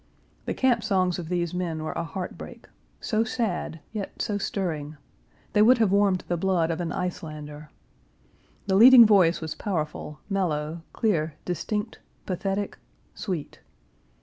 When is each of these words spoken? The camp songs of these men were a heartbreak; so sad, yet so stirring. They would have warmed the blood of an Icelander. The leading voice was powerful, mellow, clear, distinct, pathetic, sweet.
The 0.45 0.55
camp 0.55 0.83
songs 0.83 1.19
of 1.19 1.29
these 1.29 1.53
men 1.53 1.83
were 1.83 1.91
a 1.91 2.03
heartbreak; 2.03 2.67
so 2.99 3.23
sad, 3.23 3.81
yet 3.91 4.19
so 4.19 4.39
stirring. 4.39 4.97
They 5.53 5.61
would 5.61 5.77
have 5.77 5.91
warmed 5.91 6.23
the 6.27 6.37
blood 6.37 6.71
of 6.71 6.81
an 6.81 6.91
Icelander. 6.91 7.69
The 8.65 8.77
leading 8.77 9.05
voice 9.05 9.41
was 9.41 9.53
powerful, 9.53 10.19
mellow, 10.27 10.81
clear, 10.91 11.35
distinct, 11.45 11.99
pathetic, 12.25 12.79
sweet. 13.13 13.59